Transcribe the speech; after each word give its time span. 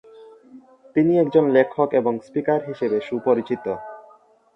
তিনি 0.95 1.13
একজন 1.19 1.45
লেখক 1.49 1.89
এবং 1.93 2.13
স্পিকার 2.19 2.59
হিসাবে 2.67 2.97
সুপরিচিত। 3.01 3.65